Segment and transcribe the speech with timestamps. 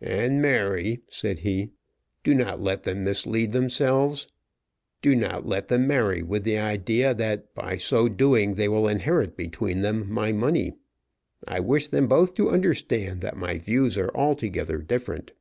[0.00, 1.68] "And, Mary," said he,
[2.22, 4.26] "do not let them mislead themselves.
[5.02, 9.36] Do not let them marry with the idea that by so doing they will inherit
[9.36, 10.72] between them my money.
[11.46, 15.32] I wish them both to understand that my views are altogether different."